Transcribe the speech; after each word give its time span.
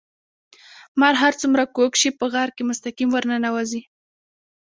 مار 0.99 1.15
هر 1.23 1.33
څومره 1.41 1.63
کوږ 1.75 1.91
شي 2.01 2.09
په 2.19 2.25
غار 2.33 2.49
کې 2.55 2.67
مستقيم 2.69 3.09
ورننوزي. 3.11 3.81